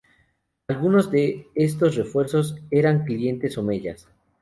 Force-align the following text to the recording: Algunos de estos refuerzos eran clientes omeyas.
Algunos 0.67 1.11
de 1.11 1.45
estos 1.53 1.95
refuerzos 1.95 2.55
eran 2.71 3.05
clientes 3.05 3.55
omeyas. 3.59 4.09